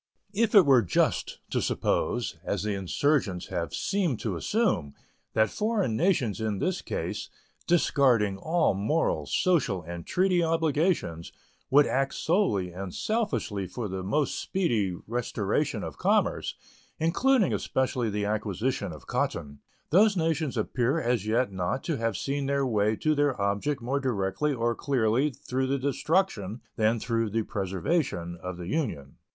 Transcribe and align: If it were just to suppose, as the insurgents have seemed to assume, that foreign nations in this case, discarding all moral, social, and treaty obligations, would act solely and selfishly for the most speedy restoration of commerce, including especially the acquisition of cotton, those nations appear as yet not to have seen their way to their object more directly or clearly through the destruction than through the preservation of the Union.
If 0.33 0.55
it 0.55 0.65
were 0.65 0.81
just 0.81 1.41
to 1.51 1.61
suppose, 1.61 2.35
as 2.43 2.63
the 2.63 2.73
insurgents 2.73 3.49
have 3.49 3.71
seemed 3.71 4.19
to 4.21 4.35
assume, 4.35 4.95
that 5.35 5.51
foreign 5.51 5.95
nations 5.95 6.41
in 6.41 6.57
this 6.57 6.81
case, 6.81 7.29
discarding 7.67 8.35
all 8.39 8.73
moral, 8.73 9.27
social, 9.27 9.83
and 9.83 10.03
treaty 10.03 10.41
obligations, 10.43 11.31
would 11.69 11.85
act 11.85 12.15
solely 12.15 12.71
and 12.71 12.95
selfishly 12.95 13.67
for 13.67 13.87
the 13.87 14.01
most 14.01 14.39
speedy 14.39 14.97
restoration 15.05 15.83
of 15.83 15.99
commerce, 15.99 16.55
including 16.97 17.53
especially 17.53 18.09
the 18.09 18.25
acquisition 18.25 18.91
of 18.91 19.05
cotton, 19.05 19.59
those 19.91 20.17
nations 20.17 20.57
appear 20.57 20.99
as 20.99 21.27
yet 21.27 21.51
not 21.51 21.83
to 21.83 21.97
have 21.97 22.17
seen 22.17 22.47
their 22.47 22.65
way 22.65 22.95
to 22.95 23.13
their 23.13 23.39
object 23.39 23.83
more 23.83 23.99
directly 23.99 24.51
or 24.51 24.73
clearly 24.73 25.29
through 25.29 25.67
the 25.67 25.77
destruction 25.77 26.59
than 26.75 26.99
through 26.99 27.29
the 27.29 27.43
preservation 27.43 28.35
of 28.41 28.57
the 28.57 28.65
Union. 28.67 29.17